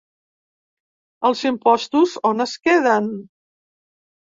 [1.29, 3.13] Els imposts, on es queden?